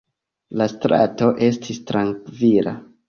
[0.61, 2.75] La strato estis trankvila.